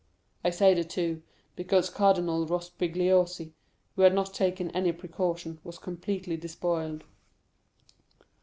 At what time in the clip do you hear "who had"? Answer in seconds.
3.95-4.15